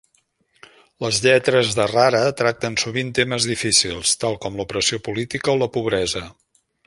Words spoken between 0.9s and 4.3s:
Les lletres de Rara tracten sovint temes difícils,